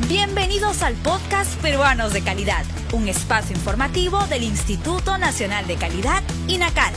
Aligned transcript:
Bienvenidos 0.00 0.82
al 0.82 0.94
podcast 0.96 1.54
Peruanos 1.62 2.12
de 2.12 2.20
Calidad, 2.20 2.64
un 2.92 3.06
espacio 3.06 3.54
informativo 3.54 4.18
del 4.26 4.42
Instituto 4.42 5.18
Nacional 5.18 5.68
de 5.68 5.76
Calidad, 5.76 6.20
INACAL. 6.48 6.92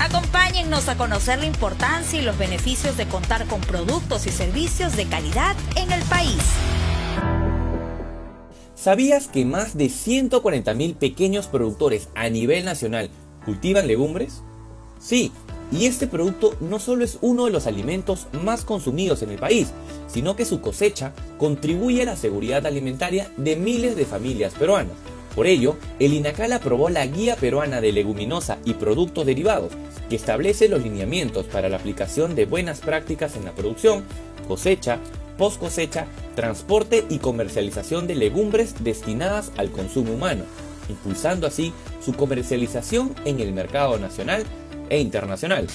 Acompáñennos 0.00 0.88
a 0.88 0.96
conocer 0.96 1.40
la 1.40 1.44
importancia 1.44 2.18
y 2.18 2.22
los 2.22 2.38
beneficios 2.38 2.96
de 2.96 3.06
contar 3.06 3.46
con 3.46 3.60
productos 3.60 4.26
y 4.26 4.30
servicios 4.30 4.96
de 4.96 5.04
calidad 5.04 5.54
en 5.76 5.92
el 5.92 6.02
país. 6.04 6.42
¿Sabías 8.74 9.28
que 9.28 9.44
más 9.44 9.76
de 9.76 9.86
140.000 9.86 10.96
pequeños 10.96 11.48
productores 11.48 12.08
a 12.14 12.30
nivel 12.30 12.64
nacional 12.64 13.10
cultivan 13.44 13.86
legumbres? 13.86 14.42
Sí, 14.98 15.32
y 15.72 15.86
este 15.86 16.06
producto 16.06 16.54
no 16.60 16.78
solo 16.78 17.04
es 17.04 17.18
uno 17.22 17.46
de 17.46 17.50
los 17.50 17.66
alimentos 17.66 18.26
más 18.44 18.64
consumidos 18.64 19.22
en 19.22 19.30
el 19.30 19.38
país, 19.38 19.72
sino 20.06 20.36
que 20.36 20.44
su 20.44 20.60
cosecha 20.60 21.12
contribuye 21.38 22.02
a 22.02 22.06
la 22.06 22.16
seguridad 22.16 22.66
alimentaria 22.66 23.30
de 23.38 23.56
miles 23.56 23.96
de 23.96 24.04
familias 24.04 24.52
peruanas. 24.54 24.92
Por 25.34 25.46
ello, 25.46 25.76
el 25.98 26.12
INACAL 26.12 26.52
aprobó 26.52 26.90
la 26.90 27.06
Guía 27.06 27.36
Peruana 27.36 27.80
de 27.80 27.90
Leguminosa 27.92 28.58
y 28.66 28.74
Productos 28.74 29.24
Derivados, 29.24 29.72
que 30.10 30.16
establece 30.16 30.68
los 30.68 30.82
lineamientos 30.82 31.46
para 31.46 31.70
la 31.70 31.78
aplicación 31.78 32.34
de 32.34 32.44
buenas 32.44 32.80
prácticas 32.80 33.34
en 33.36 33.46
la 33.46 33.52
producción, 33.52 34.04
cosecha, 34.46 34.98
post 35.38 35.58
cosecha, 35.58 36.06
transporte 36.36 37.06
y 37.08 37.18
comercialización 37.18 38.06
de 38.06 38.14
legumbres 38.14 38.74
destinadas 38.84 39.52
al 39.56 39.70
consumo 39.70 40.12
humano, 40.12 40.44
impulsando 40.90 41.46
así 41.46 41.72
su 42.04 42.12
comercialización 42.12 43.14
en 43.24 43.40
el 43.40 43.54
mercado 43.54 43.98
nacional 43.98 44.44
e 44.92 45.00
internacional. 45.00 45.66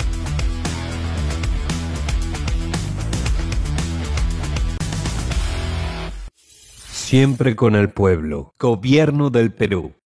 Siempre 6.92 7.56
con 7.56 7.76
el 7.76 7.90
pueblo. 7.90 8.54
Gobierno 8.60 9.30
del 9.30 9.54
Perú. 9.54 9.94